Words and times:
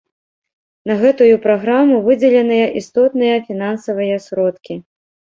На 0.91 0.93
гэтую 1.01 1.35
праграму 1.43 1.99
выдзеленыя 2.07 2.63
істотныя 2.81 3.35
фінансавыя 3.49 4.17
сродкі. 4.25 4.79